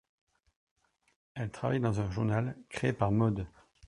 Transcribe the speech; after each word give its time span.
Elle 1.35 1.51
travaille 1.51 1.79
dans 1.79 2.01
un 2.01 2.09
journal 2.09 2.57
créé 2.71 2.91
par 2.91 3.11
Maud. 3.11 3.45